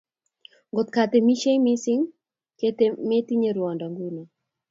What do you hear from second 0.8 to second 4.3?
katameamishei mising, ketemetinye rwondo nguno